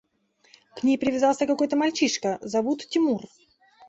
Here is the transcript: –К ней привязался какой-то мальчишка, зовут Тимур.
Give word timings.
–К 0.77 0.81
ней 0.81 0.97
привязался 0.97 1.45
какой-то 1.45 1.75
мальчишка, 1.75 2.39
зовут 2.41 2.87
Тимур. 2.89 3.21